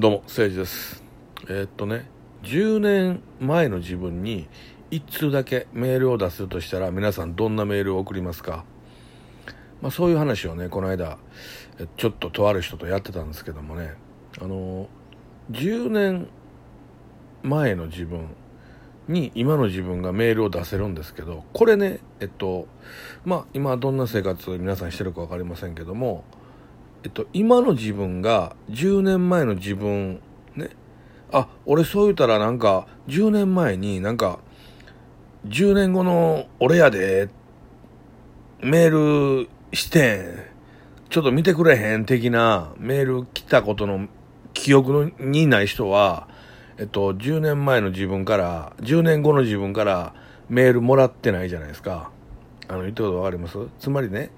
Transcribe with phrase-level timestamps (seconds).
[0.00, 1.02] どうも、誠治です。
[1.48, 2.08] えーっとね、
[2.44, 4.46] 10年前の自分に
[4.92, 8.64] 一通だけメールを出すとしたら皆さんどんなメールを送りますか？
[9.82, 11.18] まあそういう話をね、この間、
[11.96, 13.94] ちょっととある人とやってたんですけどもね、
[14.40, 14.86] あの、
[15.50, 16.28] 10年
[17.42, 18.28] 前の自分
[19.08, 22.68] に今の自分がメールを出せるんですけど、これね、えっと、
[23.24, 26.22] まあ今どんな生活を皆さんしてるか分かりませんけども、
[27.04, 30.20] えっと、今の自分が10年前の自分
[30.56, 30.70] ね。
[31.30, 34.40] あ俺そう言うたらなんか10年前になんか
[35.46, 37.28] 10年後の俺やで
[38.60, 40.48] メールしてん。
[41.10, 44.08] ちょっと見てくれへん的なメール来たことの
[44.52, 46.28] 記憶のにない人は
[46.76, 50.14] えっと10年前の自分から10年後の自分から
[50.50, 52.10] メールもらってないじゃないですか。
[52.66, 53.56] あの言ってることわかります？
[53.78, 54.30] つまりね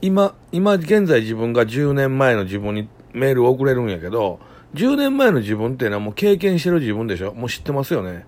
[0.00, 4.40] 今、今現在自分が10年前の自分にメールを送れるんやけど、
[4.74, 7.32] 10年前の自分っていうのはもう経験してる自分でしょ？
[7.34, 8.26] もう知ってますよね。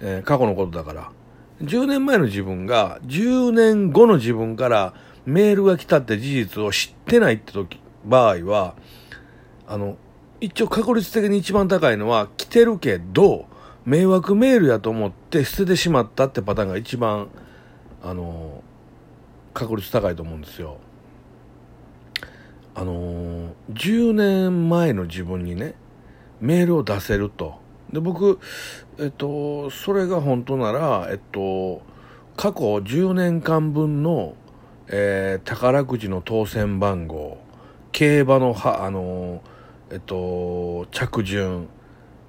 [0.00, 1.10] えー過去のことだから。
[1.62, 4.94] 10年前の自分が10年後の自分から
[5.26, 8.74] メールが来たって事実を知ってないって時、場合は、
[9.68, 9.96] あの、
[10.40, 13.46] 一応確率的に一番高いのは来てるけど、
[13.84, 17.28] 迷惑メールやと思って捨ててしまったってパターンが一番、
[18.02, 18.62] あの、
[19.54, 20.78] 確率高いと思うんですよ。
[22.74, 25.74] あのー10年前の自分にね
[26.40, 27.60] メールを出せると。
[27.92, 28.38] で僕
[28.98, 31.82] えっとそれが本当ならえっと
[32.36, 34.34] 過去10年間分の、
[34.88, 37.38] えー宝くじの当選番号
[37.92, 41.68] 競馬のはあのーえっと着順、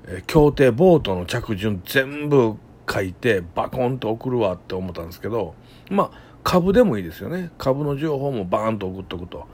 [0.06, 2.56] えー協定ボートの着順全部
[2.90, 5.56] 書いてバコンと送るわって思ったんですけど
[5.90, 7.52] まあ株でもいいですよね。
[7.58, 9.48] 株の情報もバーンと送っとくと。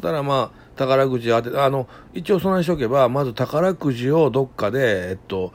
[0.00, 5.52] だからまあ、宝くじ当て、あの、一応備えしておけば、まず宝くじをどっかで、えっと、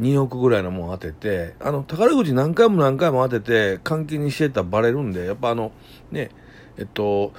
[0.00, 5.72] 2億ぐらいのもん当てて、あの、宝くじ何回も何回も当てて、換金にしてたらバレるんで、やっぱあの、
[6.10, 6.30] ね、
[6.76, 7.32] えっと、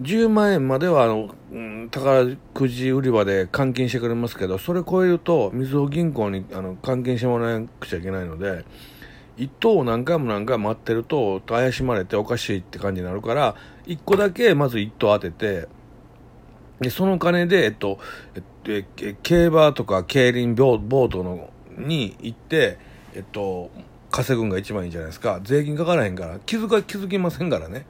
[0.00, 2.24] 10万円まではあの、うん、宝
[2.54, 8.64] くじ売り場で換金してくれますけど、それ超えると、みずほ銀行にあの換金してもらわなくちゃいけないので、
[9.36, 13.56] 一等を何回も何回も待ってると怪しまれておかしいって感じになるから
[13.86, 15.68] 一個だけまず一等当てて
[16.82, 17.98] でその金で、えっと
[18.34, 22.78] えっと競馬とか競輪ボボートのに行って、
[23.14, 23.70] えっと、
[24.10, 25.40] 稼ぐんが一番いいんじゃないですか。
[25.42, 26.38] 税金かからへんから。
[26.40, 27.86] 気づか気づきませんからね、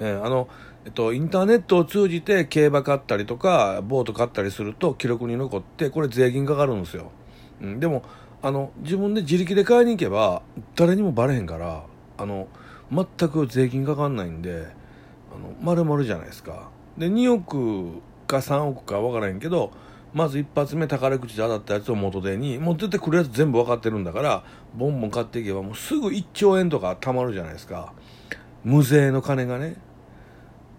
[0.00, 0.48] えーあの
[0.86, 7.10] えっと、インターネットを通じて競馬買ったりとかボート買ったりすると記録に残ってこれ税金かかるんですよ、
[7.60, 8.04] うん、でも
[8.40, 10.42] あの自分で自力で買いに行けば
[10.76, 11.82] 誰にもバレへんから
[12.18, 12.46] あの
[12.92, 14.68] 全く税金かかんないんで
[15.34, 16.70] あの丸々じゃないですか。
[16.96, 19.72] で2億か3億か分からへんけど
[20.12, 24.44] まず一発目宝くじで当たったやつを元手にもう出てくるやつ全部分かってるんだから
[24.74, 27.92] ボンボン買っていけばもうすぐ1兆円とか貯まるじゃないですか。
[28.64, 29.76] 無税の金がね。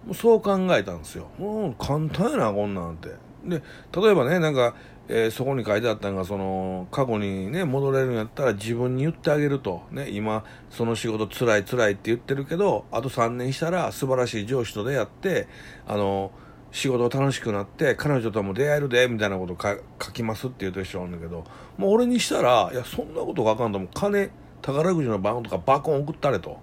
[0.05, 1.27] もうそう考えたんですよ。
[1.37, 3.09] もう簡単やなこんなんて。
[3.45, 3.61] で
[3.95, 4.75] 例えばねなんか、
[5.07, 15.47] えーそこに書いてあったのがその過去にね戻れるんやったら自分に言ってあげると、ね、今その仕事つらいつらいって言ってるけどあと3年したら素晴らしい上司と出会って
[15.85, 16.31] あの
[16.71, 21.45] 仕事楽しくなって彼女とも出会えるでみたいなことか書きますって言ってる人がおるんだけど
[21.77, 24.29] もう俺にしたらいやそんなことがあかんともう金
[24.61, 26.59] 宝くじの番号とかバコン送ったれと。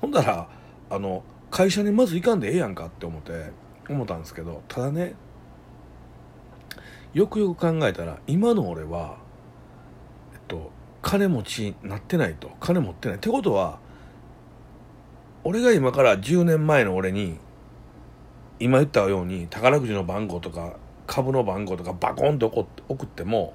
[0.00, 0.48] ほんだら
[0.88, 3.50] あの会社にまず行かんでええやんかって思って
[3.88, 5.14] 思ったんですけどただね
[7.12, 9.18] よくよく考えたら今の俺は
[10.32, 10.70] えっと
[11.02, 12.50] 金持ちになってないと。
[12.60, 13.16] 金持ってない。
[13.16, 13.78] ってことは
[15.44, 17.38] 俺が今から10年前の俺に
[18.60, 20.74] 今言ったように宝くじの番号とか
[21.06, 22.46] 株の番号とかバコンと
[22.88, 23.54] 送っても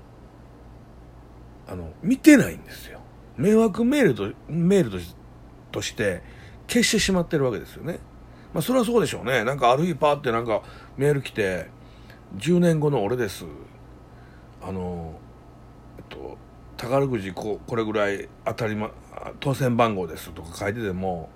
[1.67, 2.99] あの見てないんですよ。
[3.37, 5.15] 迷惑メールとメールとし
[5.71, 6.23] として
[6.67, 7.99] 消してしまってるわけですよね。
[8.53, 9.43] まあそれはそうでしょうね。
[9.43, 10.63] なんかある日パーってなんか
[10.97, 11.67] メール来て
[12.37, 13.45] 10年後の俺です。
[14.61, 15.19] あの
[15.97, 16.37] えっと
[16.77, 18.89] 宝くじここれぐらい当たりま
[19.39, 21.29] 当選番号ですとか書いてても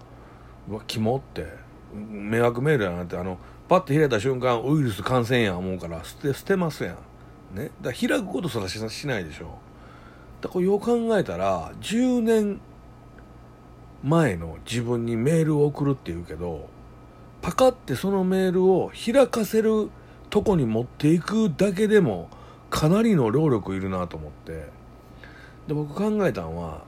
[0.68, 1.70] うわキモって。
[1.92, 3.38] 迷惑メールやなってあの
[3.70, 6.98] パッと開いた瞬間ウイルス感染や思うから捨て捨てますや
[7.54, 7.56] ん。
[7.56, 7.70] ね。
[7.82, 9.46] だから開くことすらししないでしょ。
[9.46, 9.56] だか
[10.48, 12.60] らこれよう考えたら10年
[14.04, 16.68] 前の自分にメールを送るっていうけど
[17.42, 19.92] パカってそのメールを開かせる
[20.32, 22.30] とこに持っていくだけでも
[22.72, 24.68] かなりの労力いるなと思って。
[25.68, 26.84] で僕考えたのは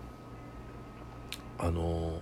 [1.60, 2.20] あの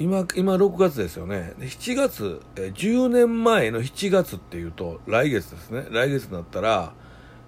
[0.00, 1.54] 今今6月ですよね。
[1.60, 5.86] 7月10年前の7月っていうと来月ですね。
[5.90, 6.92] 来月になったら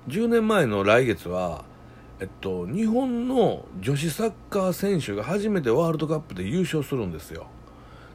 [0.06, 1.64] 10年前の来月は、
[2.20, 7.48] えっと、日本の女子サッカー選手が初めてワールドカップで優勝するんですよ。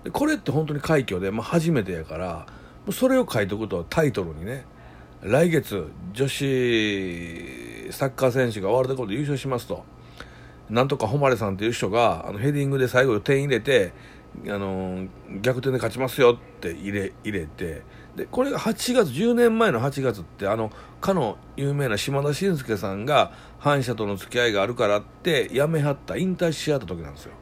[0.06, 2.48] でこれって本当に快挙で、まあ、初めてやから
[2.92, 4.66] それを書いておくとタイトルにね
[5.22, 9.83] 来月女子サッカー選手がワールドカップで優勝しますと。
[10.69, 13.92] なんとか誉さんという人があのヘディングで最後点入れて
[14.48, 15.07] あの
[15.42, 17.83] 逆転で勝ちますよって入れ入れて
[18.16, 27.33] でこれが8月10年前の8月ってあのかの有名な島田紳介さんが反社との付き合いがあるからって辞めはった引退しはった時なんですよ。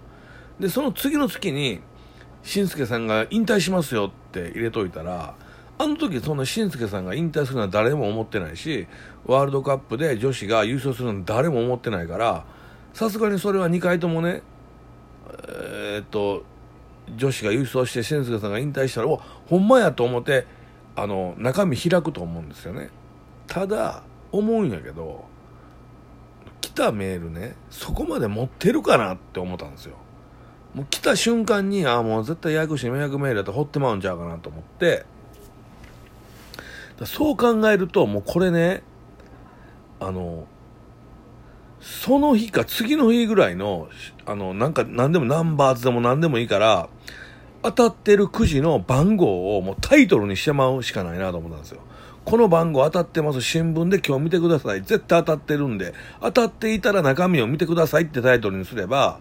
[0.59, 1.79] でその次の月に
[2.43, 5.35] 紳介さんが引退しますよって入れといたら
[5.77, 8.87] あの時そんな紳介さんが引退するのは誰も思ってないし
[9.25, 12.45] ワールドカップで女子が優勝するのは誰も思ってないから
[12.93, 14.41] さすがにそれは2回ともね
[15.47, 16.43] えー、っと
[17.15, 19.17] 女子が優勝して紳介さんが引退したらお
[19.47, 20.45] ほんまやと思って
[20.95, 22.89] あの中身開くと思うんですよね。
[23.47, 25.25] ただ思うんやけど
[26.61, 29.95] 来たメールねそこまで持ってるかなって思ったんですよ。
[30.73, 35.05] もう来た瞬間にああもう絶対ややこしい迷惑メールだと放ってまうんちゃうかなと思って。
[37.05, 38.83] そう考えるともうこれね
[39.99, 40.47] あの
[41.81, 43.89] その日か次の日ぐらいの
[44.25, 46.89] あのなんか何でもナンバーズでも何でもいいから
[47.61, 51.81] 当たってるくじの番号をもうタイトルにしてまうしかないなと思ったんですよ。
[52.25, 53.41] この番号当たってます。
[53.41, 54.81] 新聞で今日見てください。
[54.81, 59.19] 絶対当たってるんで、当たっていたら中身を見てくださいってタイトルにすれば、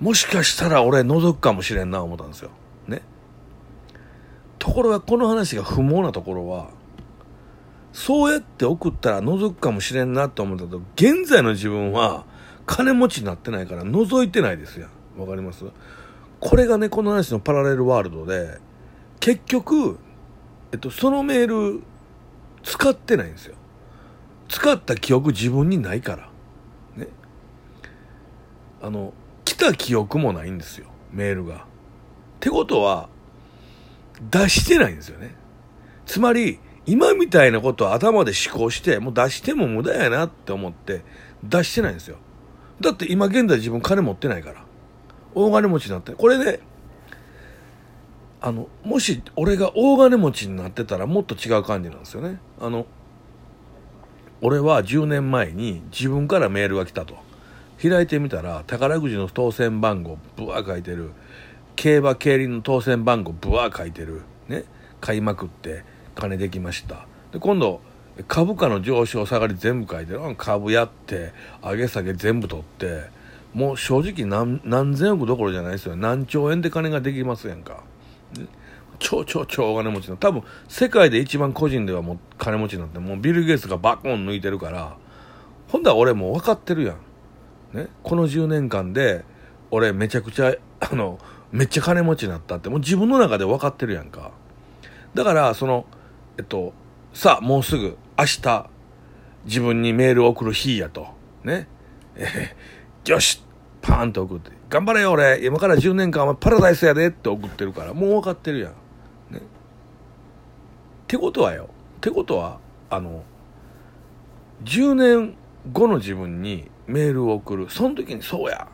[0.00, 2.50] もしかしたら俺覗くかもしれんな思ったんですよ。
[2.88, 3.02] ね。
[4.58, 6.70] ところがこの話が不毛なところは、
[7.94, 12.26] そうやって送ったら覗くかもしれんなと思ったと、現在の自分は
[12.66, 14.88] 金持ちになってないから覗いてないですよ。
[15.16, 15.64] わかります？
[16.40, 18.58] これがね、この話のパラレルワールドで、
[19.20, 19.96] 結局、
[20.72, 21.84] えっと、そのメール、
[22.64, 23.54] 使ってないんですよ。
[24.48, 26.28] 使った記憶自分にないから。
[26.96, 27.06] ね。
[28.82, 29.14] あの、
[29.44, 30.88] 来た記憶もないんですよ。
[31.12, 31.56] メールが。
[31.56, 31.58] っ
[32.40, 33.08] てことは、
[34.30, 35.36] 出してないんですよね。
[36.06, 41.02] つまり、今みたいなことを頭で思考して、もう出しても無駄やなって思って、
[41.42, 42.18] 出してないんですよ。
[42.80, 44.64] だって今現在自分金持ってないから。
[45.34, 46.60] 大金持ちになってこれね
[48.40, 52.38] あのもし俺が大金持ちになってたらもっと違う感じなんですよね。
[52.60, 52.86] あの
[54.42, 57.16] 俺は10年前に自分からメールが来たと。
[57.82, 61.12] 開いてみたら宝くじの当選番号ブワー書いてる。
[61.74, 64.22] 競馬競輪の当選番号ブワー書いてる。
[64.48, 64.64] ね。
[65.00, 65.84] 買いまくって。
[66.14, 67.06] 金できました。
[67.32, 67.80] で今度
[68.28, 70.20] 株価の上昇下がり全部書いてる。
[70.36, 71.32] 株やって
[71.62, 73.10] 上げ下げ全部取って
[73.52, 75.96] もう正直何何千億どころじゃないですよ。
[75.96, 77.82] 何兆円で金ができますやんか。
[78.98, 80.16] 超超超お金持ちの。
[80.16, 84.96] 多分世界で一番個人ではもう金持ちなってもうビル・ゲイツがバコン抜いてるから
[85.68, 86.94] ほんだら俺もう分かってるや
[87.74, 89.24] ん、ね、この10年間で
[89.70, 91.18] 俺めちゃくちゃあの
[91.50, 94.30] めっちゃ金持ちになったってもう自分の中で分かってるやんか。
[95.14, 95.86] だからその
[96.38, 96.72] えっと
[97.12, 98.70] さあもうすぐ明日
[99.44, 101.08] 自分にメールを送る日やと。
[101.44, 101.68] ね。
[102.16, 102.56] え
[103.06, 103.44] よし
[103.82, 108.70] パーンと送って、頑張れよ俺、今から10年間はパラダイスやでって送ってるから、もう分かってるやん。
[109.34, 109.40] ね。
[109.40, 109.40] っ
[111.06, 113.22] てことはよ、ってことは、あの、
[114.64, 115.36] 10年
[115.70, 117.66] 後の自分にメールを送る。
[117.68, 118.68] その時にそうや、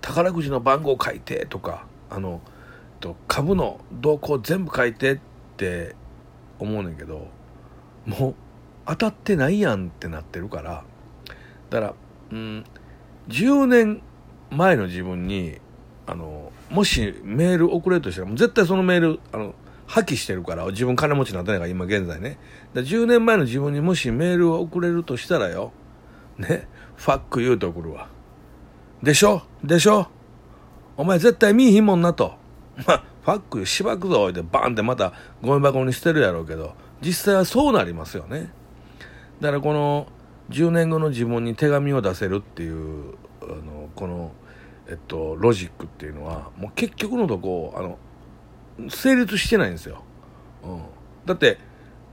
[0.00, 2.40] 宝くじの番号書いてとか、あの、
[3.00, 5.18] と株の動向全部書いてっ
[5.56, 5.94] て
[6.62, 7.28] 思うねんけど、
[8.06, 8.34] もう
[8.86, 10.84] 当たってないやんってなってるから、
[11.70, 11.94] だから、
[12.32, 12.64] うん、
[13.28, 14.02] 10年
[14.50, 15.58] 前の自分に
[16.06, 19.54] あのもしメール送れるとしたらもう絶対そのメールあの
[19.86, 22.38] 破棄してるから自分金持ちになってないから今現在ね。
[22.74, 25.72] だ10年前の自分にもしメールを送れるとしたらよ
[26.38, 26.66] ね
[26.96, 28.08] ファック言うと送るわ。
[29.02, 29.42] でしょ？
[29.62, 30.08] でしょ？
[30.96, 32.34] お前絶対見いひんもんなと。
[32.86, 35.12] まあファックしばくぞってバンってまた
[35.42, 38.52] ゴミ箱に捨てるやろうけど実際はそうなりますよね。
[39.40, 40.06] だからこの
[40.50, 44.32] 10年後の自分に手紙を出せるっていうあのこの、
[44.88, 47.98] えっと、ロジックっていうのはもう結局のとこあの
[48.88, 50.04] 成立してないんですよ、
[50.62, 50.82] うん、
[51.26, 51.58] だって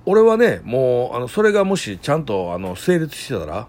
[0.05, 3.67] 俺はねもうあのそれがもしちゃんとあの成立してたら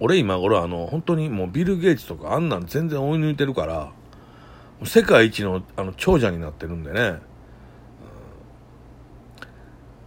[0.00, 3.92] 俺今頃あの本当にもうビル・ゲイツとかあんなん全然追い抜いてるから
[4.84, 7.20] 世界一のあの長者になってるんでね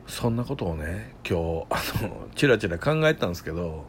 [0.10, 3.86] そんなことをね今日あのチラチラ考えたんですけど、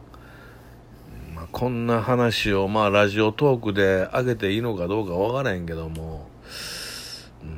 [1.35, 6.27] まあ、こんな話をまあラジオトークで上げていいのかどうかわからへんけども
[7.43, 7.49] うん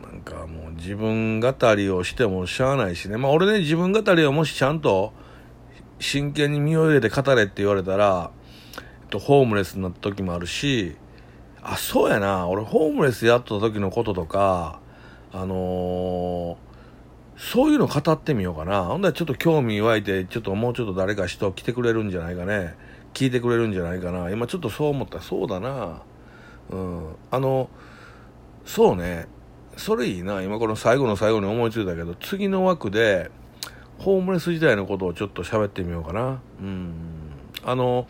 [0.00, 3.16] もなんかもう自分語りをしてもしゃあないしね。
[3.16, 5.12] まあ俺ね、自分語りをもしちゃんと
[5.98, 8.30] 真剣に身を入れて語れって言われたら、
[8.76, 10.96] えっと、ホームレスになった時もあるし、
[11.62, 12.48] あ、そうやな。
[12.48, 14.80] 俺ホームレスやった時のこととか、
[15.32, 16.56] あのー、
[17.36, 18.84] そういうの語ってみようかな。
[18.84, 22.74] ほんだらちょっと興味湧いて、ちょっともうちょっと誰か人来てくれるんじゃないかね。
[23.14, 24.30] 聞いてくれるんじゃないかな。
[24.30, 25.20] 今ちょっとそう思った。
[25.20, 26.02] そうだな。
[26.70, 27.16] うん。
[27.30, 27.68] あの、
[28.64, 29.26] そうね。
[29.76, 30.42] それいいな。
[30.42, 33.30] 今この最後の最後に思いついたけど、次の枠で、
[33.98, 36.40] ホームレス時代のことをちょっと喋ってみようかな。
[36.60, 36.92] うん。
[37.64, 38.06] あの、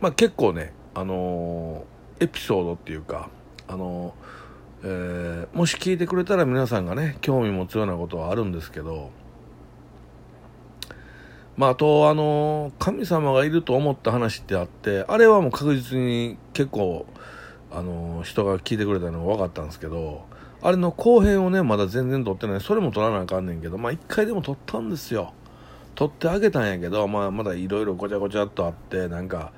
[0.00, 1.84] まあ、結構ね、あの
[2.22, 3.30] エピソードっていうか、
[3.66, 4.14] あの
[4.84, 9.10] えー、もし聞いてくれたら皆さんがね、興味持つようなことはあるんですけど、
[11.56, 17.06] まあ、あと、あの神様がいると思った話ってあって、あれはもう確実に結構、
[17.70, 20.24] あの人が聞いてくれたのが分かったんですけど、
[20.62, 22.60] あれの後編をね、まだ全然撮ってない。
[22.60, 25.32] それも撮らなあかんねんけど、まあ一回でも撮ったんですよ。
[25.94, 29.52] 撮ってあげたんやけど、まあまだいろいろごちゃごちゃっとあって、なんか、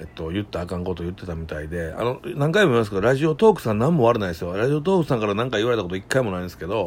[0.00, 4.56] えっと、言ったあかんこと言ってたみたいで、あの、何回も言いますけど、ラジオトークさん何も悪ないですよ。
[4.56, 6.86] ラジオトークさんから何か言われたこと一回もないんですけど、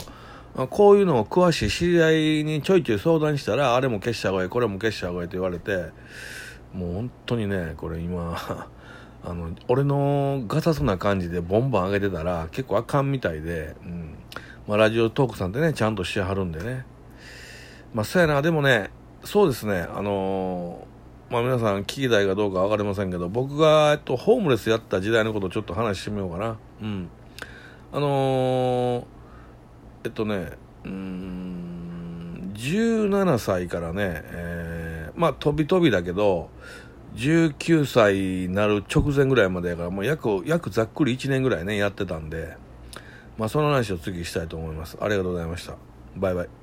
[0.56, 5.92] まあ、こういうのを詳しい知り合いにちょいちょい相談したら、あれも消した方がいい、これも消した方がいいと言われて、
[6.74, 8.36] もう本当にね、これ今、
[9.24, 14.16] あの、俺のガサツな感じでボンボン上げてたら結構あかんみたいで、うん。
[14.68, 16.84] まあ、ラジオトークさんってね、ちゃんとしてはるんでね。
[17.94, 18.90] まあ、そうやな、でもね、
[19.24, 20.93] そうですね、あのー
[21.30, 26.58] まあ皆さん聞きたいかどうか分かりませんけど、僕が、えっと、ホームレスやった時代のことをちょっと話してみようかな。
[26.82, 27.10] うん。
[27.92, 29.06] あのー、
[30.06, 30.52] えっとね、
[30.84, 36.50] うん、17歳からね、えー、まあ飛び飛びだけど、
[37.16, 38.16] 19歳
[38.48, 42.58] になる直前ぐらいまでやから、もう約、約ざっくり1年ぐらいね、やってたんで、
[43.38, 44.98] まあその話を次したいと思います。
[45.00, 45.76] ありがとうございました。
[46.16, 46.63] バイバイ。